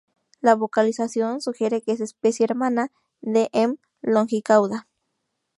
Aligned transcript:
La 0.39 0.55
vocalización 0.55 1.41
sugiere 1.41 1.83
que 1.83 1.91
es 1.91 2.01
especie 2.01 2.45
hermana 2.45 2.91
de 3.21 3.51
"M. 3.53 3.77
longicauda". 4.01 4.87